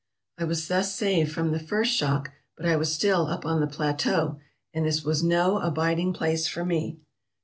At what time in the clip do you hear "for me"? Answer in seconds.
6.47-6.97